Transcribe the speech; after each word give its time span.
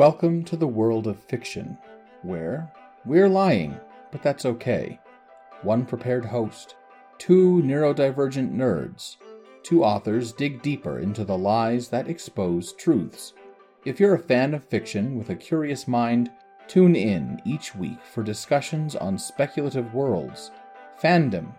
Welcome 0.00 0.44
to 0.44 0.56
the 0.56 0.66
world 0.66 1.06
of 1.06 1.22
fiction, 1.22 1.76
where 2.22 2.72
we're 3.04 3.28
lying, 3.28 3.78
but 4.10 4.22
that's 4.22 4.46
okay. 4.46 4.98
One 5.60 5.84
prepared 5.84 6.24
host, 6.24 6.76
two 7.18 7.60
neurodivergent 7.62 8.50
nerds, 8.50 9.18
two 9.62 9.84
authors 9.84 10.32
dig 10.32 10.62
deeper 10.62 11.00
into 11.00 11.22
the 11.22 11.36
lies 11.36 11.88
that 11.88 12.08
expose 12.08 12.72
truths. 12.72 13.34
If 13.84 14.00
you're 14.00 14.14
a 14.14 14.18
fan 14.18 14.54
of 14.54 14.64
fiction 14.64 15.18
with 15.18 15.28
a 15.28 15.36
curious 15.36 15.86
mind, 15.86 16.30
tune 16.66 16.96
in 16.96 17.42
each 17.44 17.74
week 17.74 18.02
for 18.02 18.22
discussions 18.22 18.96
on 18.96 19.18
speculative 19.18 19.92
worlds, 19.92 20.50
fandom, 20.98 21.52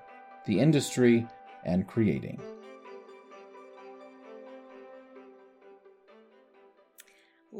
the 0.45 0.59
industry, 0.59 1.27
and 1.63 1.88
creating. 1.88 2.41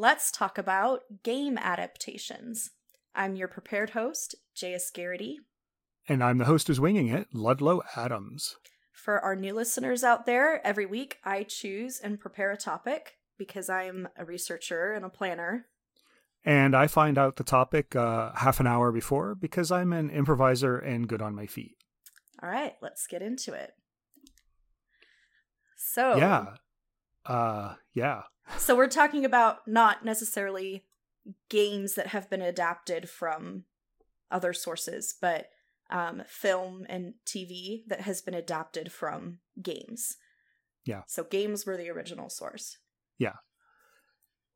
Let's 0.02 0.32
talk 0.32 0.58
about 0.58 1.02
game 1.22 1.60
adaptations. 1.60 2.72
I'm 3.14 3.36
your 3.36 3.48
prepared 3.48 3.92
host, 3.92 4.34
J.S. 4.56 4.90
Gariety. 4.90 5.38
And 6.10 6.24
I'm 6.24 6.40
the 6.40 6.46
host 6.46 6.66
who's 6.66 6.80
winging 6.80 7.10
it, 7.10 7.28
Ludlow 7.36 7.84
Adams. 7.96 8.56
For 8.92 9.20
our 9.20 9.36
new 9.36 9.54
listeners 9.54 10.04
out 10.04 10.26
there, 10.26 10.60
every 10.66 10.88
week 10.88 11.18
I 11.24 11.44
choose 11.44 12.00
and 12.00 12.20
prepare 12.20 12.52
a 12.52 12.58
topic 12.58 13.18
because 13.38 13.70
I'm 13.70 14.08
a 14.18 14.26
researcher 14.26 14.92
and 14.92 15.06
a 15.06 15.10
planner. 15.10 15.68
And 16.44 16.76
I 16.76 16.88
find 16.88 17.20
out 17.20 17.36
the 17.36 17.44
topic 17.44 17.96
uh, 17.96 18.32
half 18.34 18.60
an 18.60 18.66
hour 18.66 18.92
before 18.92 19.36
because 19.36 19.72
I'm 19.72 19.94
an 19.94 20.10
improviser 20.10 20.80
and 20.80 21.08
good 21.08 21.22
on 21.22 21.36
my 21.36 21.46
feet. 21.46 21.76
All 22.42 22.50
right, 22.50 22.74
let's 22.82 23.06
get 23.06 23.22
into 23.22 23.54
it. 23.54 23.74
So, 25.78 26.18
Yeah. 26.18 26.56
Uh, 27.26 27.76
yeah. 27.94 28.24
so 28.58 28.76
we're 28.76 28.88
talking 28.88 29.26
about 29.26 29.68
not 29.68 30.04
necessarily 30.04 30.86
games 31.50 31.94
that 31.96 32.08
have 32.08 32.30
been 32.30 32.42
adapted 32.42 33.10
from 33.10 33.66
other 34.32 34.54
sources, 34.54 35.16
but 35.22 35.48
um, 35.90 36.24
film 36.26 36.86
and 36.90 37.14
TV 37.26 37.82
that 37.88 38.02
has 38.02 38.22
been 38.22 38.34
adapted 38.34 38.92
from 38.92 39.40
games. 39.62 40.16
Yeah. 40.86 41.02
So 41.08 41.24
games 41.24 41.66
were 41.66 41.78
the 41.78 41.90
original 41.90 42.30
source. 42.30 42.78
Yeah. 43.20 43.34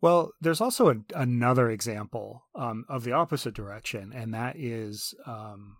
Well, 0.01 0.31
there's 0.41 0.61
also 0.61 0.89
a, 0.89 0.95
another 1.13 1.69
example 1.69 2.45
um, 2.55 2.85
of 2.89 3.03
the 3.03 3.11
opposite 3.11 3.53
direction, 3.53 4.11
and 4.13 4.33
that 4.33 4.55
is 4.55 5.13
um, 5.25 5.77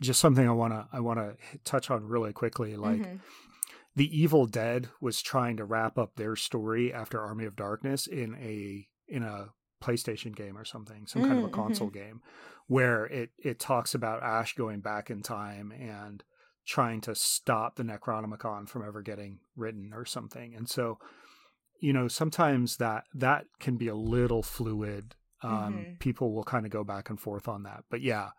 just 0.00 0.20
something 0.20 0.48
I 0.48 0.52
want 0.52 0.72
to 0.72 0.86
I 0.92 1.00
want 1.00 1.18
to 1.20 1.36
touch 1.64 1.90
on 1.90 2.04
really 2.04 2.32
quickly. 2.32 2.76
Like, 2.76 3.00
Mhm. 3.00 3.20
The 3.96 4.16
Evil 4.16 4.46
Dead 4.46 4.90
was 5.00 5.22
trying 5.22 5.56
to 5.56 5.64
wrap 5.64 5.98
up 5.98 6.16
their 6.16 6.36
story 6.36 6.92
after 6.92 7.20
Army 7.20 7.46
of 7.46 7.56
Darkness 7.56 8.06
in 8.06 8.34
a 8.36 8.86
in 9.08 9.22
a 9.22 9.48
PlayStation 9.82 10.34
game 10.34 10.56
or 10.56 10.64
something, 10.64 11.06
some 11.06 11.22
kind 11.22 11.38
of 11.38 11.44
a 11.44 11.48
Mm, 11.48 11.52
console 11.52 11.88
game, 11.90 12.20
where 12.66 13.06
it 13.06 13.30
it 13.38 13.58
talks 13.58 13.94
about 13.94 14.22
Ash 14.22 14.54
going 14.54 14.80
back 14.80 15.10
in 15.10 15.22
time 15.22 15.72
and 15.72 16.22
trying 16.66 17.00
to 17.00 17.14
stop 17.14 17.76
the 17.76 17.84
Necronomicon 17.84 18.68
from 18.68 18.86
ever 18.86 19.00
getting 19.00 19.38
written 19.54 19.92
or 19.94 20.04
something. 20.04 20.54
And 20.54 20.68
so, 20.68 20.98
you 21.80 21.92
know, 21.92 22.08
sometimes 22.08 22.76
that 22.78 23.04
that 23.14 23.46
can 23.60 23.76
be 23.76 23.88
a 23.88 23.94
little 23.94 24.42
fluid. 24.42 25.14
Um, 25.42 25.86
Mhm. 25.88 25.98
People 26.00 26.34
will 26.34 26.44
kind 26.44 26.66
of 26.66 26.72
go 26.72 26.84
back 26.84 27.08
and 27.08 27.20
forth 27.20 27.46
on 27.48 27.62
that, 27.62 27.84
but 27.90 28.00
yeah, 28.02 28.30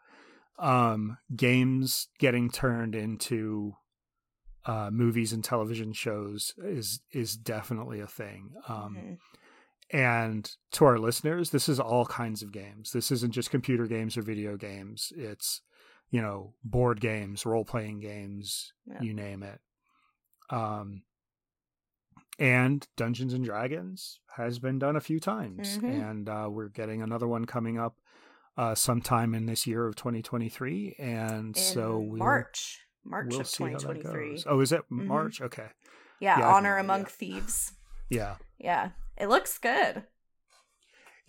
um, 0.60 1.18
games 1.36 2.08
getting 2.20 2.50
turned 2.50 2.96
into 2.96 3.76
uh, 4.68 4.90
movies 4.92 5.34
and 5.34 5.44
television 5.44 5.94
shows 5.94 6.54
is 6.60 7.02
is 7.12 7.36
definitely 7.36 8.00
a 8.02 8.08
thing. 8.08 8.54
Um, 8.68 8.96
Mhm. 8.96 9.18
And 9.90 10.52
to 10.72 10.84
our 10.84 11.00
listeners, 11.00 11.52
this 11.52 11.70
is 11.70 11.80
all 11.80 12.06
kinds 12.06 12.44
of 12.44 12.52
games. 12.52 12.92
This 12.92 13.10
isn't 13.10 13.32
just 13.32 13.50
computer 13.50 13.88
games 13.88 14.18
or 14.18 14.22
video 14.22 14.58
games. 14.58 15.14
It's 15.16 15.62
you 16.10 16.22
know 16.22 16.54
board 16.64 17.00
games, 17.02 17.46
role 17.46 17.64
playing 17.66 18.02
games, 18.02 18.74
Yeah. 18.86 19.02
you 19.02 19.14
name 19.14 19.44
it. 19.44 19.62
Um, 20.50 21.04
and 22.40 22.88
Dungeons 22.96 23.34
and 23.34 23.44
Dragons 23.44 24.20
has 24.36 24.60
been 24.60 24.78
done 24.80 24.96
a 24.96 25.02
few 25.02 25.20
times, 25.20 25.78
Mhm. 25.80 26.10
and 26.10 26.30
uh, 26.30 26.48
we're 26.52 26.70
getting 26.70 27.02
another 27.02 27.28
one 27.28 27.46
coming 27.46 27.78
up 27.80 28.00
uh, 28.58 28.74
sometime 28.74 29.36
in 29.36 29.46
this 29.46 29.68
year 29.68 29.86
of 29.86 29.96
2023. 29.96 30.96
And 30.98 31.56
In 31.56 31.64
so 31.64 32.00
we'll, 32.00 32.18
March, 32.18 32.87
March 33.08 33.28
we'll 33.30 33.42
of 33.42 33.48
see 33.48 33.64
how 33.64 33.70
that 33.72 33.80
2023. 33.80 34.44
Oh, 34.48 34.60
is 34.60 34.72
it 34.72 34.82
Mhm. 34.92 35.06
March? 35.06 35.42
Okay, 35.42 35.70
Yeah, 36.20 36.40
Yeah, 36.40 36.48
Honor 36.54 36.78
Among 36.78 37.02
idea. 37.02 37.10
Thieves. 37.12 37.74
yeah. 38.10 38.36
Yeah, 38.58 38.92
it 39.18 39.28
looks 39.28 39.58
good. 39.58 40.04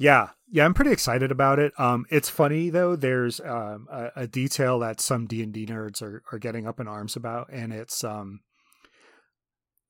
Yeah, 0.01 0.31
yeah, 0.49 0.65
I'm 0.65 0.75
pretty 0.75 0.93
excited 0.93 1.33
about 1.33 1.59
it. 1.59 1.73
Um, 1.79 2.07
it's 2.09 2.29
funny 2.31 2.71
though. 2.71 2.95
There's 2.95 3.41
um, 3.41 3.89
a, 3.91 4.11
a 4.15 4.27
detail 4.29 4.79
that 4.79 5.01
some 5.01 5.27
D 5.27 5.43
and 5.43 5.53
D 5.53 5.67
nerds 5.67 6.01
are 6.03 6.23
are 6.33 6.39
getting 6.39 6.67
up 6.69 6.79
in 6.79 6.87
arms 6.87 7.17
about, 7.17 7.49
and 7.53 7.73
it's 7.73 8.05
um, 8.05 8.41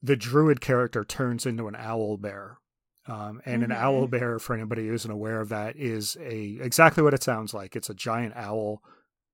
the 0.02 0.16
druid 0.16 0.60
character 0.60 1.04
turns 1.04 1.44
into 1.44 1.68
an 1.68 1.76
owl 1.76 2.16
bear. 2.16 2.58
Um, 3.06 3.40
and 3.46 3.62
an 3.62 3.70
Mhm. 3.70 3.76
owl 3.76 4.06
bear, 4.06 4.38
for 4.38 4.54
anybody 4.54 4.86
who 4.88 4.92
isn't 4.94 5.10
aware 5.10 5.40
of 5.40 5.48
that, 5.48 5.76
is 5.76 6.16
a 6.20 6.58
exactly 6.60 7.02
what 7.02 7.14
it 7.14 7.22
sounds 7.22 7.52
like. 7.54 7.74
It's 7.76 7.88
a 7.90 7.94
giant 7.94 8.34
owl 8.36 8.82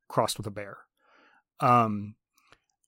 crossed 0.09 0.39
with 0.39 0.47
a 0.47 0.51
bear. 0.53 0.79
Um, 1.61 2.15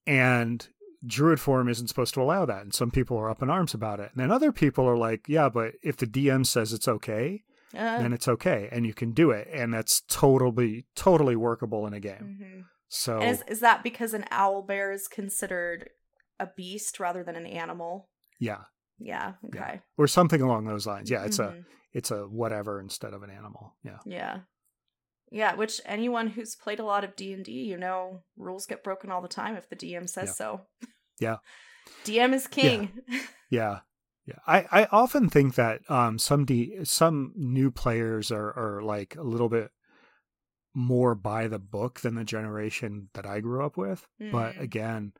and 0.06 0.66
druid 1.06 1.38
form 1.40 1.68
isn't 1.68 1.88
supposed 1.88 2.14
to 2.14 2.20
allow 2.22 2.44
that, 2.46 2.62
and 2.62 2.74
some 2.74 2.90
people 2.90 3.16
are 3.18 3.30
up 3.30 3.42
in 3.42 3.50
arms 3.50 3.74
about 3.74 4.00
it. 4.00 4.10
And 4.12 4.20
then 4.22 4.30
other 4.30 4.50
people 4.52 4.86
are 4.88 4.96
like, 4.96 5.28
"Yeah, 5.28 5.48
but 5.48 5.74
if 5.82 5.96
the 5.96 6.06
DM 6.06 6.44
says 6.44 6.72
it's 6.72 6.88
okay, 6.88 7.42
Uh, 7.74 7.98
then 7.98 8.12
it's 8.12 8.28
okay 8.28 8.68
and 8.72 8.86
you 8.86 8.94
can 8.94 9.10
do 9.12 9.32
it 9.32 9.48
and 9.52 9.74
that's 9.74 10.00
totally 10.08 10.86
totally 10.94 11.34
workable 11.36 11.84
in 11.86 11.92
a 11.92 12.00
game 12.00 12.38
mhm. 12.40 12.64
so 12.88 13.18
And 13.18 13.30
is 13.32 13.42
is 13.48 13.60
that 13.60 13.82
because 13.82 14.14
an 14.14 14.24
owl 14.30 14.62
bear 14.62 14.92
is 14.92 15.08
considered 15.08 15.90
a 16.38 16.46
beast 16.56 17.00
rather 17.00 17.22
than 17.24 17.34
an 17.36 17.44
animal? 17.44 18.08
yeah 18.38 18.62
Yeah. 18.98 19.34
Yeah. 19.42 19.60
Okay. 19.60 19.80
or 19.98 20.06
something 20.06 20.40
along 20.40 20.64
those 20.66 20.86
lines 20.86 21.10
yeah 21.10 21.24
it's 21.24 21.40
a 21.40 21.48
Mhm. 21.48 21.64
it's 21.92 22.10
a 22.12 22.20
whatever 22.28 22.80
instead 22.80 23.12
of 23.12 23.22
an 23.24 23.30
animal 23.30 23.74
yeah 23.82 23.98
Yeah. 24.06 24.40
Yeah, 25.30 25.54
which 25.54 25.80
anyone 25.84 26.28
who's 26.28 26.54
played 26.54 26.78
a 26.78 26.84
lot 26.84 27.02
of 27.04 27.16
D&D, 27.16 27.50
you 27.50 27.76
know, 27.76 28.22
rules 28.36 28.64
get 28.66 28.84
broken 28.84 29.10
all 29.10 29.20
the 29.22 29.28
time 29.28 29.56
if 29.56 29.68
the 29.68 29.76
DM 29.76 30.08
says 30.08 30.28
Yeah. 30.28 30.32
so. 30.32 30.60
Yeah. 31.20 31.36
DM 32.04 32.32
is 32.34 32.46
king. 32.46 32.90
yeah 33.50 33.80
yeah 34.26 34.38
i 34.46 34.66
i 34.72 34.84
often 34.90 35.28
think 35.30 35.54
that 35.54 35.88
um 35.88 36.18
some 36.18 36.44
d 36.44 36.78
some 36.82 37.32
new 37.36 37.70
players 37.70 38.32
are 38.32 38.52
are 38.58 38.82
like 38.82 39.14
a 39.14 39.22
little 39.22 39.48
bit 39.48 39.70
more 40.74 41.14
by 41.14 41.46
the 41.46 41.60
book 41.60 42.00
than 42.00 42.16
the 42.16 42.24
generation 42.24 43.08
that 43.14 43.24
i 43.24 43.38
grew 43.40 43.64
up 43.64 43.76
with 43.76 44.06
but 44.18 44.56
Mm. 44.56 44.60
again 44.60 45.12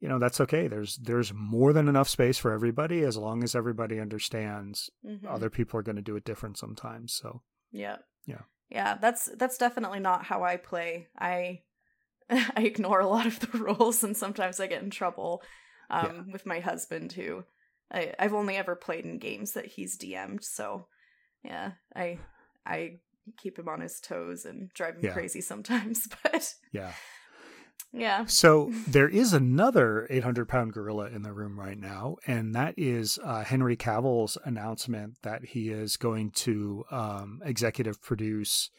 you 0.00 0.08
know 0.08 0.18
that's 0.20 0.40
okay 0.40 0.68
there's 0.68 0.96
there's 0.98 1.34
more 1.34 1.72
than 1.72 1.88
enough 1.88 2.08
space 2.08 2.38
for 2.38 2.52
everybody 2.52 3.02
as 3.02 3.16
long 3.16 3.42
as 3.42 3.54
everybody 3.56 3.98
understands 4.00 4.88
Mhm. 5.04 5.26
other 5.28 5.50
people 5.50 5.78
are 5.80 5.82
going 5.82 5.96
to 5.96 6.02
do 6.02 6.14
it 6.16 6.24
different 6.24 6.56
sometimes 6.56 7.12
so 7.12 7.42
Yeah. 7.72 7.96
Yeah. 8.26 8.42
Yeah, 8.72 8.96
that's 9.00 9.26
that's 9.36 9.58
definitely 9.58 10.00
not 10.00 10.24
how 10.24 10.42
I 10.44 10.56
play. 10.56 11.08
I 11.18 11.60
I 12.30 12.62
ignore 12.62 13.00
a 13.00 13.06
lot 13.06 13.26
of 13.26 13.38
the 13.38 13.58
rules 13.58 14.02
and 14.02 14.16
sometimes 14.16 14.60
I 14.60 14.66
get 14.66 14.82
in 14.82 14.90
trouble 14.90 15.42
um 15.90 16.30
with 16.32 16.46
my 16.46 16.60
husband 16.60 17.12
who 17.12 17.44
I 17.92 18.14
I've 18.18 18.32
only 18.32 18.56
ever 18.56 18.74
played 18.74 19.04
in 19.04 19.18
games 19.18 19.52
that 19.52 19.66
he's 19.66 19.98
DM'd, 19.98 20.42
so 20.42 20.86
yeah, 21.44 21.72
I 21.94 22.18
I 22.64 23.00
keep 23.36 23.58
him 23.58 23.68
on 23.68 23.82
his 23.82 24.00
toes 24.00 24.46
and 24.46 24.70
drive 24.72 24.96
him 24.96 25.02
Yeah. 25.02 25.12
crazy 25.12 25.42
sometimes, 25.42 26.08
but 26.22 26.54
yeah 26.72 26.92
yeah. 27.92 28.24
So 28.26 28.72
there 28.86 29.08
is 29.08 29.32
another 29.32 30.06
800 30.10 30.48
pound 30.48 30.72
gorilla 30.72 31.06
in 31.08 31.22
the 31.22 31.32
room 31.32 31.58
right 31.60 31.78
now, 31.78 32.16
and 32.26 32.54
that 32.54 32.74
is 32.76 33.18
uh, 33.22 33.44
Henry 33.44 33.76
Cavill's 33.76 34.38
announcement 34.44 35.16
that 35.22 35.44
he 35.46 35.70
is 35.70 35.96
going 35.96 36.30
to 36.32 36.84
um, 36.90 37.40
executive 37.44 38.00
produce 38.02 38.70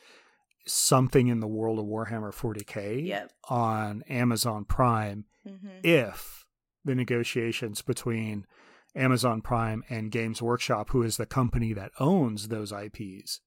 something 0.65 1.27
in 1.27 1.39
the 1.41 1.47
world 1.47 1.77
of 1.79 1.85
Warhammer 1.85 2.33
40k 2.33 3.05
Yep. 3.05 3.31
on 3.49 4.03
Amazon 4.09 4.65
Prime 4.65 5.25
hmm 5.45 5.67
if 5.83 6.45
the 6.85 6.95
negotiations 6.95 7.81
between 7.81 8.45
Amazon 8.95 9.41
Prime 9.41 9.83
and 9.89 10.11
Games 10.11 10.41
Workshop, 10.41 10.89
who 10.91 11.01
is 11.03 11.17
the 11.17 11.25
company 11.25 11.73
that 11.73 11.91
owns 11.99 12.47
those 12.47 12.71
IPs, 12.71 13.41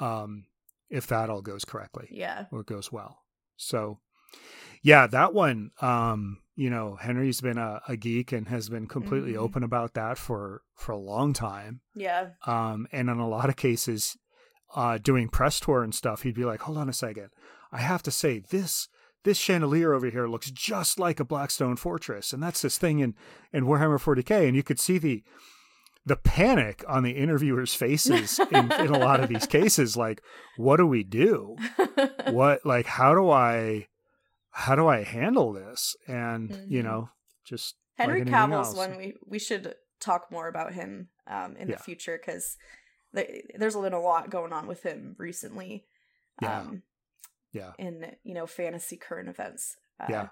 um, 0.00 0.46
if 0.90 1.06
that 1.08 1.28
all 1.30 1.42
goes 1.42 1.64
correctly 1.64 2.08
Yeah. 2.10 2.46
or 2.50 2.62
goes 2.64 2.90
well. 2.90 3.18
So, 3.56 3.98
yeah, 4.82 5.06
that 5.06 5.34
one, 5.34 5.70
um, 5.80 6.38
you 6.54 6.70
know, 6.70 6.96
Henry's 6.96 7.40
been 7.40 7.58
a, 7.58 7.80
a 7.88 7.96
geek 7.96 8.32
and 8.32 8.48
has 8.48 8.68
been 8.68 8.86
completely 8.86 9.32
Mhm. 9.34 9.38
open 9.38 9.62
about 9.62 9.94
that 9.94 10.16
for 10.18 10.62
for 10.76 10.92
a 10.92 10.96
long 10.98 11.32
time. 11.32 11.80
Yeah. 11.94 12.30
Um, 12.46 12.86
and 12.92 13.08
in 13.10 13.18
a 13.18 13.28
lot 13.28 13.48
of 13.48 13.56
cases, 13.56 14.16
uh, 14.74 14.98
doing 14.98 15.28
press 15.28 15.60
tour 15.60 15.82
and 15.82 15.94
stuff, 15.94 16.22
he'd 16.22 16.34
be 16.34 16.44
like, 16.44 16.60
"Hold 16.62 16.78
on 16.78 16.88
a 16.88 16.92
second, 16.92 17.28
I 17.72 17.78
have 17.78 18.02
to 18.04 18.10
say 18.10 18.38
this." 18.38 18.88
This 19.24 19.38
chandelier 19.38 19.92
over 19.92 20.08
here 20.08 20.28
looks 20.28 20.52
just 20.52 21.00
like 21.00 21.18
a 21.18 21.24
Blackstone 21.24 21.74
fortress, 21.74 22.32
and 22.32 22.40
that's 22.40 22.62
this 22.62 22.78
thing 22.78 23.00
in, 23.00 23.16
in 23.52 23.64
Warhammer 23.64 23.98
40k. 24.00 24.46
And 24.46 24.54
you 24.56 24.62
could 24.62 24.78
see 24.78 24.98
the 24.98 25.24
the 26.04 26.14
panic 26.14 26.84
on 26.86 27.02
the 27.02 27.10
interviewers' 27.10 27.74
faces 27.74 28.38
in, 28.52 28.70
in 28.70 28.86
a 28.94 28.98
lot 28.98 29.18
of 29.18 29.28
these 29.28 29.46
cases, 29.58 29.96
like, 29.96 30.22
what 30.56 30.76
do 30.76 30.86
we 30.86 31.02
do? 31.02 31.56
what 32.30 32.64
like 32.64 32.86
how 32.86 33.14
do 33.14 33.28
I 33.28 33.88
how 34.56 34.74
do 34.74 34.88
I 34.88 35.02
handle 35.02 35.52
this? 35.52 35.94
And 36.08 36.48
mm-hmm. 36.48 36.72
you 36.72 36.82
know, 36.82 37.10
just 37.44 37.74
Henry 37.98 38.20
like 38.20 38.32
Cavill's 38.32 38.68
else. 38.68 38.76
one 38.76 38.96
we 38.96 39.14
we 39.26 39.38
should 39.38 39.74
talk 40.00 40.32
more 40.32 40.48
about 40.48 40.72
him 40.72 41.08
um, 41.26 41.56
in 41.58 41.68
yeah. 41.68 41.76
the 41.76 41.82
future 41.82 42.18
because 42.18 42.56
there's 43.12 43.76
been 43.76 43.92
a 43.92 44.00
lot 44.00 44.30
going 44.30 44.54
on 44.54 44.66
with 44.66 44.82
him 44.82 45.14
recently. 45.18 45.84
Yeah. 46.40 46.60
Um, 46.60 46.82
yeah. 47.52 47.72
In 47.78 48.12
you 48.24 48.32
know 48.32 48.46
fantasy 48.46 48.96
current 48.96 49.28
events. 49.28 49.76
Uh, 50.00 50.06
yeah. 50.08 50.28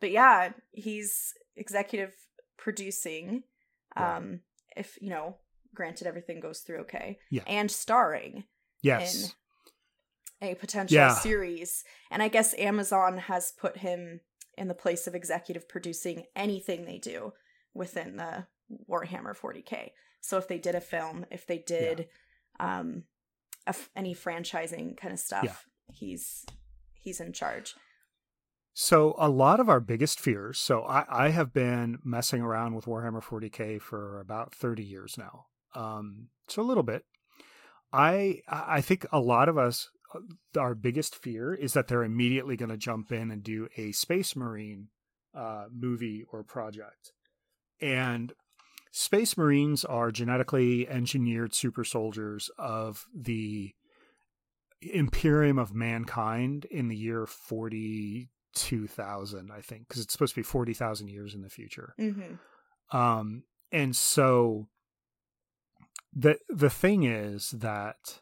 But 0.00 0.10
yeah, 0.10 0.50
he's 0.72 1.32
executive 1.56 2.12
producing. 2.58 3.44
Um, 3.96 4.40
yeah. 4.76 4.82
if 4.82 4.98
you 5.00 5.08
know, 5.08 5.36
granted 5.74 6.06
everything 6.06 6.40
goes 6.40 6.60
through 6.60 6.80
okay. 6.80 7.18
Yeah. 7.30 7.44
And 7.46 7.70
starring. 7.70 8.44
Yes. 8.82 9.34
A 10.42 10.54
potential 10.56 10.96
yeah. 10.96 11.14
series, 11.14 11.84
and 12.10 12.22
I 12.22 12.28
guess 12.28 12.54
Amazon 12.58 13.16
has 13.16 13.52
put 13.58 13.78
him 13.78 14.20
in 14.58 14.68
the 14.68 14.74
place 14.74 15.06
of 15.06 15.14
executive 15.14 15.68
producing 15.68 16.24
anything 16.36 16.84
they 16.84 16.98
do 16.98 17.32
within 17.74 18.16
the 18.16 18.46
Warhammer 18.90 19.36
40k. 19.36 19.90
So 20.20 20.38
if 20.38 20.48
they 20.48 20.58
did 20.58 20.74
a 20.74 20.80
film, 20.80 21.26
if 21.30 21.46
they 21.46 21.58
did 21.58 22.08
yeah. 22.60 22.80
um 22.80 23.04
any 23.94 24.14
franchising 24.14 24.96
kind 24.96 25.14
of 25.14 25.20
stuff, 25.20 25.44
yeah. 25.44 25.94
he's 25.94 26.44
he's 26.92 27.20
in 27.20 27.32
charge. 27.32 27.74
So 28.74 29.14
a 29.18 29.28
lot 29.28 29.60
of 29.60 29.68
our 29.68 29.80
biggest 29.80 30.18
fears. 30.18 30.58
So 30.58 30.82
I, 30.82 31.04
I 31.26 31.28
have 31.28 31.52
been 31.52 31.98
messing 32.04 32.40
around 32.40 32.74
with 32.74 32.86
Warhammer 32.86 33.22
40k 33.22 33.80
for 33.82 34.18
about 34.18 34.54
30 34.54 34.82
years 34.82 35.18
now. 35.18 35.46
Um, 35.74 36.28
so 36.48 36.62
a 36.62 36.64
little 36.64 36.82
bit. 36.82 37.04
I 37.92 38.40
I 38.48 38.80
think 38.80 39.04
a 39.12 39.20
lot 39.20 39.50
of 39.50 39.58
us, 39.58 39.90
our 40.56 40.74
biggest 40.74 41.14
fear 41.14 41.54
is 41.54 41.72
that 41.72 41.88
they're 41.88 42.02
immediately 42.02 42.56
going 42.56 42.70
to 42.70 42.76
jump 42.76 43.12
in 43.12 43.30
and 43.30 43.42
do 43.42 43.68
a 43.76 43.92
Space 43.92 44.36
Marine 44.36 44.88
uh, 45.34 45.64
movie 45.72 46.24
or 46.30 46.42
project, 46.42 47.12
and 47.80 48.34
Space 48.90 49.38
Marines 49.38 49.84
are 49.84 50.10
genetically 50.10 50.88
engineered 50.88 51.54
super 51.54 51.84
soldiers 51.84 52.50
of 52.58 53.06
the 53.14 53.74
Imperium 54.82 55.58
of 55.58 55.74
Mankind 55.74 56.66
in 56.70 56.88
the 56.88 56.96
year 56.96 57.26
42,000, 57.26 59.50
I 59.50 59.60
think, 59.60 59.88
because 59.88 60.02
it's 60.02 60.12
supposed 60.12 60.34
to 60.34 60.40
be 60.40 60.44
40,000 60.44 61.08
years 61.08 61.34
in 61.34 61.42
the 61.42 61.48
future. 61.48 61.94
Mm-hmm. 61.98 62.34
Um, 62.96 63.42
and 63.70 63.94
so 63.96 64.68
the 66.12 66.38
the 66.50 66.68
thing 66.68 67.04
is 67.04 67.50
that 67.50 68.20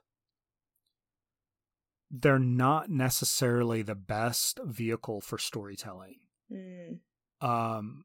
they're 2.10 2.38
not 2.38 2.90
necessarily 2.90 3.82
the 3.82 3.94
best 3.94 4.58
vehicle 4.64 5.20
for 5.20 5.38
storytelling. 5.38 6.16
Mm. 6.52 6.98
Um, 7.40 8.04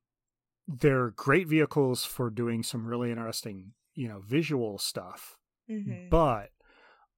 they're 0.68 1.10
great 1.10 1.48
vehicles 1.48 2.06
for 2.06 2.30
doing 2.30 2.63
some 2.63 2.86
really 2.86 3.10
interesting, 3.10 3.72
you 3.94 4.07
know, 4.07 4.19
visual 4.19 4.78
stuff. 4.78 5.38
Mm-hmm. 5.69 6.10
But 6.10 6.50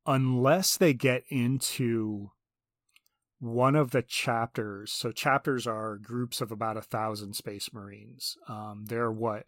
unless 0.05 0.77
they 0.77 0.93
get 0.93 1.23
into 1.29 2.31
one 3.39 3.75
of 3.75 3.91
the 3.91 4.01
chapters, 4.01 4.91
so 4.91 5.11
chapters 5.11 5.67
are 5.67 5.97
groups 5.97 6.41
of 6.41 6.51
about 6.51 6.77
a 6.77 6.81
thousand 6.81 7.35
space 7.35 7.71
marines. 7.73 8.37
Um, 8.47 8.85
they're 8.87 9.11
what 9.11 9.45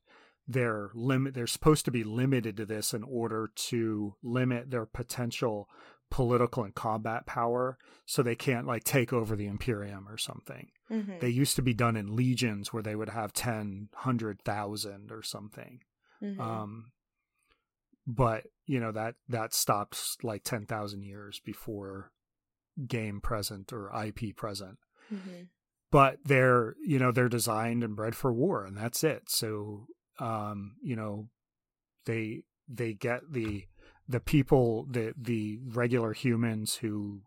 they're 0.47 0.89
limit. 0.93 1.33
They're 1.33 1.47
supposed 1.47 1.85
to 1.85 1.91
be 1.91 2.03
limited 2.03 2.57
to 2.57 2.65
this 2.65 2.93
in 2.93 3.03
order 3.03 3.49
to 3.55 4.15
limit 4.21 4.71
their 4.71 4.85
potential 4.85 5.69
political 6.09 6.63
and 6.63 6.73
combat 6.75 7.25
power 7.25 7.77
so 8.05 8.23
they 8.23 8.35
can't 8.35 8.67
like 8.67 8.83
take 8.83 9.13
over 9.13 9.35
the 9.35 9.45
imperium 9.45 10.07
or 10.07 10.17
something 10.17 10.69
mm-hmm. 10.91 11.19
they 11.19 11.29
used 11.29 11.55
to 11.55 11.61
be 11.61 11.73
done 11.73 11.95
in 11.95 12.15
legions 12.15 12.73
where 12.73 12.83
they 12.83 12.95
would 12.95 13.09
have 13.09 13.31
10 13.33 13.89
100,000 13.93 15.11
or 15.11 15.21
something 15.21 15.79
mm-hmm. 16.23 16.41
um 16.41 16.91
but 18.07 18.45
you 18.65 18.79
know 18.79 18.91
that 18.91 19.15
that 19.27 19.53
stopped 19.53 20.17
like 20.23 20.43
10,000 20.43 21.03
years 21.03 21.39
before 21.45 22.11
game 22.87 23.21
present 23.21 23.71
or 23.71 23.91
IP 24.03 24.35
present 24.35 24.79
mm-hmm. 25.13 25.43
but 25.91 26.17
they're 26.25 26.75
you 26.83 26.97
know 26.97 27.11
they're 27.11 27.29
designed 27.29 27.83
and 27.83 27.95
bred 27.95 28.15
for 28.15 28.33
war 28.33 28.65
and 28.65 28.75
that's 28.75 29.03
it 29.03 29.29
so 29.29 29.85
um 30.19 30.75
you 30.81 30.95
know 30.95 31.27
they 32.05 32.41
they 32.67 32.93
get 32.93 33.21
the 33.31 33.65
the 34.09 34.19
people 34.19 34.87
the 34.89 35.13
the 35.15 35.59
regular 35.63 36.13
humans 36.13 36.77
who 36.77 37.21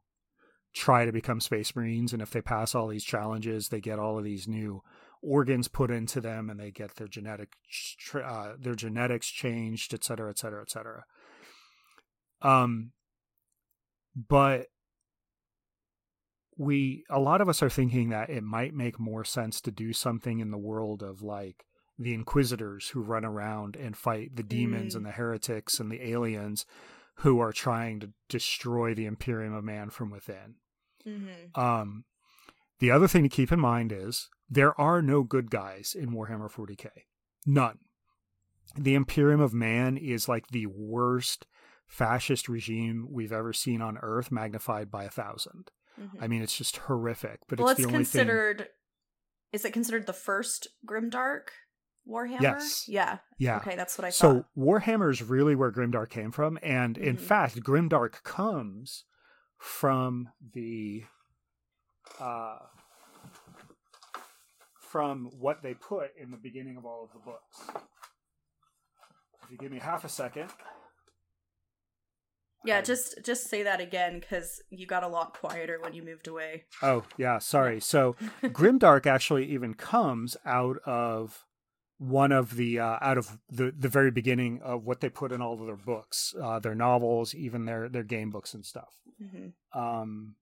try 0.75 1.05
to 1.05 1.13
become 1.13 1.41
space 1.41 1.75
marines 1.77 2.13
and 2.13 2.21
if 2.21 2.31
they 2.31 2.43
pass 2.43 2.75
all 2.75 2.89
these 2.89 3.05
challenges 3.05 3.69
they 3.69 3.81
get 3.81 3.99
all 3.99 4.19
of 4.19 4.25
these 4.25 4.49
new 4.49 4.83
organs 5.23 5.69
put 5.69 5.91
into 5.91 6.21
them 6.21 6.51
and 6.51 6.59
they 6.59 6.71
get 6.71 6.97
their 6.97 7.07
genetic 7.07 7.53
uh, 8.15 8.55
their 8.59 8.75
genetics 8.75 9.29
changed 9.29 9.95
et 9.95 10.03
cetera 10.03 10.29
et 10.29 10.39
cetera 10.39 10.61
et 10.61 10.71
cetera. 10.71 11.05
Um 12.43 12.91
but 14.17 14.67
we 16.59 17.05
a 17.09 17.21
lot 17.21 17.41
of 17.41 17.49
us 17.49 17.63
are 17.63 17.71
thinking 17.71 18.09
that 18.09 18.29
it 18.29 18.43
might 18.43 18.75
make 18.75 18.99
more 18.99 19.25
sense 19.25 19.61
to 19.61 19.71
do 19.71 19.93
something 19.93 20.41
in 20.41 20.51
the 20.51 20.59
world 20.59 21.03
of 21.03 21.23
like 21.23 21.65
the 22.03 22.15
inquisitors 22.15 22.89
who 22.89 23.03
run 23.03 23.25
around 23.25 23.77
and 23.77 23.97
fight 23.97 24.37
the 24.37 24.43
demons 24.43 24.95
mm. 24.95 24.99
and 24.99 25.07
the 25.07 25.13
heretics 25.13 25.79
and 25.79 25.91
the 25.91 26.09
aliens 26.09 26.67
who 27.17 27.41
are 27.41 27.53
trying 27.53 28.01
to 28.01 28.11
destroy 28.29 28.95
the 28.95 29.07
imperium 29.07 29.55
of 29.55 29.65
man 29.65 29.91
from 29.91 30.11
within 30.11 30.57
mm-hmm. 31.07 31.61
um 31.61 32.05
the 32.79 32.91
other 32.91 33.07
thing 33.07 33.23
to 33.23 33.29
keep 33.29 33.53
in 33.53 33.61
mind 33.61 33.93
is 33.93 34.29
there 34.49 34.79
are 34.81 35.01
no 35.01 35.23
good 35.23 35.51
guys 35.51 35.95
in 35.99 36.11
warhammer 36.11 36.51
40k 36.51 36.89
none 37.47 37.79
the 38.77 38.95
imperium 38.95 39.41
of 39.41 39.53
man 39.53 39.97
is 39.97 40.29
like 40.29 40.49
the 40.49 40.67
worst 40.67 41.47
fascist 41.87 42.49
regime 42.49 43.07
we've 43.11 43.33
ever 43.33 43.53
seen 43.53 43.83
on 43.83 43.99
earth 43.99 44.33
magnified 44.33 44.91
by 44.91 45.03
a 45.03 45.13
1000 45.13 45.71
mm-hmm. 46.01 46.25
i 46.25 46.27
mean 46.27 46.43
it's 46.43 46.57
just 46.57 46.79
horrific 46.79 47.41
but 47.49 47.59
well, 47.61 47.69
it's, 47.69 47.81
it's 47.81 47.91
considered 47.91 48.59
thing... 48.59 48.67
is 49.53 49.65
it 49.65 49.73
considered 49.73 50.07
the 50.07 50.13
first 50.13 50.69
grimdark 50.87 51.49
Warhammer? 52.09 52.41
Yes. 52.41 52.85
Yeah. 52.89 53.19
Yeah. 53.39 53.59
Okay, 53.59 53.77
that's 53.77 53.97
what 53.97 54.05
I 54.05 54.11
so 54.11 54.35
thought. 54.35 54.45
So 54.57 54.61
Warhammer 54.61 55.11
is 55.11 55.23
really 55.23 55.55
where 55.55 55.71
Grimdark 55.71 56.11
came 56.11 56.33
from, 56.33 56.59
and 56.63 56.97
mm-hmm. 56.97 57.09
in 57.09 57.17
fact, 57.17 57.61
Grimdark 57.63 58.23
comes 58.23 59.05
from 59.59 60.29
the 60.53 61.05
uh 62.21 62.59
from 64.93 65.31
what 65.39 65.63
they 65.63 65.73
put 65.73 66.11
in 66.21 66.31
the 66.31 66.37
beginning 66.37 66.77
of 66.77 66.85
all 66.85 67.05
of 67.05 67.13
the 67.13 67.19
books. 67.19 67.85
If 69.45 69.51
you 69.51 69.57
give 69.57 69.73
me 69.73 69.79
half 69.79 70.05
a 70.05 70.09
second. 70.09 70.51
Yeah, 72.65 72.79
um, 72.79 72.85
just 72.85 73.25
just 73.25 73.49
say 73.49 73.63
that 73.63 73.81
again 73.81 74.21
because 74.21 74.63
you 74.71 74.87
got 74.87 75.03
a 75.03 75.09
lot 75.09 75.35
quieter 75.35 75.79
when 75.81 75.95
you 75.95 76.03
moved 76.03 76.29
away. 76.29 76.65
Oh 76.83 77.05
yeah, 77.17 77.39
sorry. 77.39 77.81
So 77.81 78.17
Grimdark 78.43 79.07
actually 79.07 79.47
even 79.47 79.75
comes 79.75 80.37
out 80.45 80.79
of 80.85 81.47
one 82.03 82.33
of 82.33 82.57
the 82.57 82.81
uh, 82.81 82.99
out 83.01 83.17
of 83.17 83.39
the 83.49 83.73
the 83.77 83.89
very 83.89 84.11
beginning 84.11 84.61
of 84.63 84.85
what 84.85 85.01
they 85.01 85.09
put 85.09 85.31
in 85.31 85.41
all 85.41 85.61
of 85.61 85.67
their 85.67 85.77
books, 85.77 86.35
uh, 86.41 86.59
their 86.59 86.75
novels, 86.75 87.35
even 87.35 87.65
their 87.65 87.89
their 87.89 88.03
game 88.03 88.31
books 88.31 88.55
and 88.55 88.67
stuff. 88.67 88.93
Mm-hmm. 89.23 89.79
Um, 89.79 90.35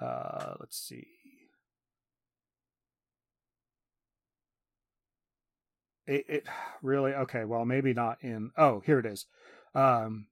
uh, 0.00 0.54
let's 0.60 0.78
see. 0.78 1.06
It, 6.06 6.24
it 6.28 6.46
really 6.82 7.12
okay. 7.12 7.44
Well, 7.44 7.64
maybe 7.64 7.94
not 7.94 8.18
in. 8.20 8.50
Oh, 8.58 8.82
here 8.84 8.98
it 8.98 9.06
is. 9.06 9.26
Um, 9.74 10.26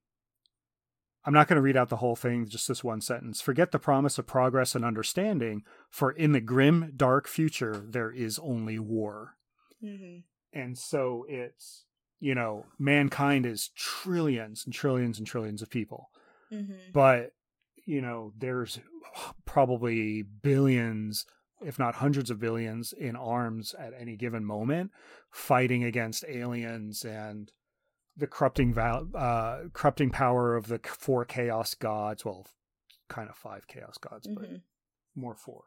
I'm 1.28 1.34
not 1.34 1.46
going 1.46 1.56
to 1.56 1.62
read 1.62 1.76
out 1.76 1.90
the 1.90 1.96
whole 1.96 2.16
thing, 2.16 2.48
just 2.48 2.68
this 2.68 2.82
one 2.82 3.02
sentence. 3.02 3.42
Forget 3.42 3.70
the 3.70 3.78
promise 3.78 4.16
of 4.16 4.26
progress 4.26 4.74
and 4.74 4.82
understanding, 4.82 5.62
for 5.90 6.10
in 6.10 6.32
the 6.32 6.40
grim, 6.40 6.94
dark 6.96 7.28
future, 7.28 7.84
there 7.86 8.10
is 8.10 8.38
only 8.38 8.78
war. 8.78 9.34
Mm-hmm. 9.84 10.20
And 10.58 10.78
so 10.78 11.26
it's, 11.28 11.84
you 12.18 12.34
know, 12.34 12.64
mankind 12.78 13.44
is 13.44 13.68
trillions 13.76 14.62
and 14.64 14.72
trillions 14.72 15.18
and 15.18 15.26
trillions 15.26 15.60
of 15.60 15.68
people. 15.68 16.08
Mm-hmm. 16.50 16.92
But, 16.94 17.32
you 17.84 18.00
know, 18.00 18.32
there's 18.34 18.80
probably 19.44 20.22
billions, 20.22 21.26
if 21.60 21.78
not 21.78 21.96
hundreds 21.96 22.30
of 22.30 22.40
billions, 22.40 22.94
in 22.94 23.16
arms 23.16 23.74
at 23.78 23.92
any 24.00 24.16
given 24.16 24.46
moment 24.46 24.92
fighting 25.30 25.84
against 25.84 26.24
aliens 26.26 27.04
and 27.04 27.52
the 28.18 28.26
corrupting 28.26 28.74
val- 28.74 29.08
uh, 29.14 29.60
corrupting 29.72 30.10
power 30.10 30.56
of 30.56 30.66
the 30.66 30.80
four 30.84 31.24
chaos 31.24 31.74
gods. 31.74 32.24
Well, 32.24 32.46
kind 33.08 33.28
of 33.28 33.36
five 33.36 33.66
chaos 33.66 33.96
gods, 33.96 34.26
mm-hmm. 34.26 34.40
but 34.40 34.50
more 35.14 35.34
four. 35.34 35.64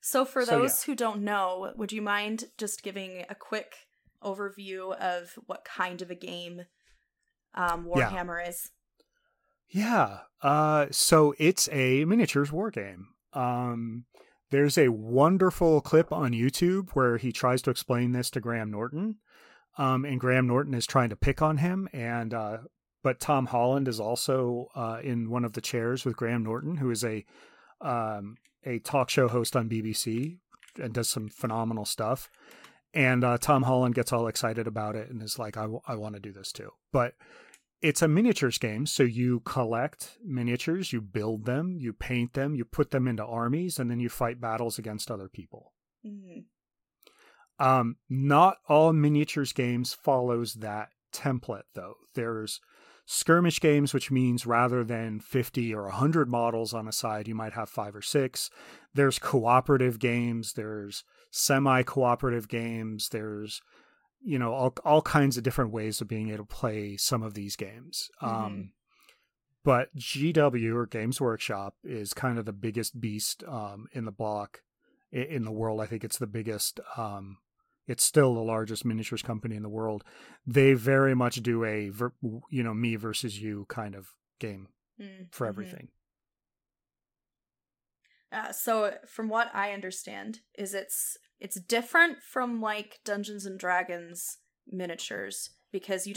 So, 0.00 0.24
for 0.24 0.44
so, 0.44 0.58
those 0.58 0.82
yeah. 0.82 0.92
who 0.92 0.96
don't 0.96 1.22
know, 1.22 1.72
would 1.76 1.92
you 1.92 2.02
mind 2.02 2.44
just 2.56 2.82
giving 2.82 3.24
a 3.28 3.34
quick 3.34 3.74
overview 4.22 4.94
of 4.96 5.38
what 5.46 5.64
kind 5.64 6.02
of 6.02 6.10
a 6.10 6.14
game 6.14 6.62
um, 7.54 7.86
Warhammer 7.86 8.40
yeah. 8.42 8.48
is? 8.48 8.70
Yeah. 9.68 10.18
Uh, 10.42 10.86
so 10.90 11.34
it's 11.38 11.68
a 11.72 12.04
miniatures 12.04 12.52
war 12.52 12.70
game. 12.70 13.08
Um, 13.32 14.04
there's 14.50 14.78
a 14.78 14.88
wonderful 14.88 15.80
clip 15.80 16.12
on 16.12 16.32
YouTube 16.32 16.90
where 16.92 17.18
he 17.18 17.32
tries 17.32 17.60
to 17.62 17.70
explain 17.70 18.12
this 18.12 18.30
to 18.30 18.40
Graham 18.40 18.70
Norton. 18.70 19.16
Um, 19.78 20.04
and 20.04 20.20
Graham 20.20 20.46
Norton 20.46 20.74
is 20.74 20.86
trying 20.86 21.08
to 21.10 21.16
pick 21.16 21.40
on 21.40 21.58
him. 21.58 21.88
And, 21.92 22.34
uh, 22.34 22.58
but 23.02 23.20
Tom 23.20 23.46
Holland 23.46 23.88
is 23.88 24.00
also 24.00 24.68
uh, 24.74 25.00
in 25.02 25.30
one 25.30 25.44
of 25.44 25.52
the 25.52 25.60
chairs 25.60 26.04
with 26.04 26.16
Graham 26.16 26.42
Norton, 26.42 26.76
who 26.76 26.90
is 26.90 27.04
a, 27.04 27.24
um, 27.80 28.36
a 28.64 28.80
talk 28.80 29.08
show 29.08 29.28
host 29.28 29.54
on 29.54 29.68
BBC 29.68 30.38
and 30.78 30.92
does 30.92 31.08
some 31.08 31.28
phenomenal 31.28 31.84
stuff. 31.84 32.28
And 32.92 33.22
uh, 33.22 33.38
Tom 33.38 33.62
Holland 33.62 33.94
gets 33.94 34.12
all 34.12 34.26
excited 34.26 34.66
about 34.66 34.96
it 34.96 35.10
and 35.10 35.22
is 35.22 35.38
like, 35.38 35.56
I, 35.56 35.62
w- 35.62 35.80
I 35.86 35.94
want 35.94 36.14
to 36.14 36.20
do 36.20 36.32
this 36.32 36.52
too. 36.52 36.70
But 36.92 37.14
it's 37.80 38.02
a 38.02 38.08
miniatures 38.08 38.58
game. 38.58 38.86
So 38.86 39.02
you 39.02 39.40
collect 39.40 40.18
miniatures, 40.24 40.92
you 40.92 41.00
build 41.00 41.44
them, 41.44 41.76
you 41.78 41.92
paint 41.92 42.32
them, 42.32 42.54
you 42.54 42.64
put 42.64 42.90
them 42.90 43.06
into 43.06 43.24
armies, 43.24 43.78
and 43.78 43.90
then 43.90 44.00
you 44.00 44.08
fight 44.08 44.40
battles 44.40 44.78
against 44.78 45.10
other 45.10 45.28
people. 45.28 45.72
Mm-hmm. 46.04 46.40
Um, 47.58 47.96
not 48.08 48.58
all 48.68 48.92
miniatures 48.92 49.52
games 49.52 49.92
follows 49.92 50.54
that 50.54 50.90
template 51.12 51.62
though. 51.74 51.94
There's 52.14 52.60
skirmish 53.04 53.58
games, 53.60 53.94
which 53.94 54.10
means 54.10 54.46
rather 54.46 54.84
than 54.84 55.18
50 55.18 55.74
or 55.74 55.84
100 55.84 56.28
models 56.28 56.74
on 56.74 56.86
a 56.86 56.92
side, 56.92 57.26
you 57.26 57.34
might 57.34 57.54
have 57.54 57.70
five 57.70 57.96
or 57.96 58.02
six. 58.02 58.50
There's 58.94 59.18
cooperative 59.18 59.98
games, 59.98 60.52
there's 60.52 61.04
semi 61.30 61.82
cooperative 61.82 62.48
games, 62.48 63.08
there's 63.08 63.60
you 64.20 64.38
know 64.38 64.52
all 64.52 64.74
all 64.84 65.02
kinds 65.02 65.36
of 65.36 65.44
different 65.44 65.72
ways 65.72 66.00
of 66.00 66.08
being 66.08 66.28
able 66.28 66.44
to 66.44 66.54
play 66.54 66.96
some 66.96 67.22
of 67.22 67.34
these 67.34 67.56
games. 67.56 68.10
Mm-hmm. 68.22 68.34
Um, 68.34 68.72
but 69.64 69.94
GW 69.96 70.74
or 70.74 70.86
Games 70.86 71.20
Workshop 71.20 71.74
is 71.84 72.12
kind 72.12 72.38
of 72.38 72.44
the 72.44 72.52
biggest 72.52 73.00
beast 73.00 73.42
um, 73.46 73.86
in 73.92 74.04
the 74.04 74.12
block 74.12 74.62
in 75.12 75.44
the 75.44 75.52
world. 75.52 75.80
I 75.80 75.86
think 75.86 76.04
it's 76.04 76.18
the 76.18 76.26
biggest. 76.26 76.80
Um, 76.96 77.38
it's 77.88 78.04
still 78.04 78.34
the 78.34 78.40
largest 78.40 78.84
miniatures 78.84 79.22
company 79.22 79.56
in 79.56 79.62
the 79.62 79.68
world. 79.68 80.04
They 80.46 80.74
very 80.74 81.14
much 81.14 81.36
do 81.36 81.64
a 81.64 81.90
you 82.50 82.62
know 82.62 82.74
me 82.74 82.94
versus 82.94 83.40
you 83.40 83.66
kind 83.68 83.96
of 83.96 84.08
game 84.38 84.68
mm-hmm. 85.00 85.24
for 85.32 85.46
everything. 85.46 85.88
Uh, 88.30 88.52
so 88.52 88.94
from 89.06 89.28
what 89.28 89.50
I 89.54 89.72
understand, 89.72 90.40
is 90.56 90.74
it's 90.74 91.16
it's 91.40 91.58
different 91.60 92.18
from 92.22 92.60
like 92.60 93.00
Dungeons 93.04 93.46
and 93.46 93.58
Dragons 93.58 94.38
miniatures 94.70 95.50
because 95.72 96.06
you 96.06 96.12
don't 96.12 96.16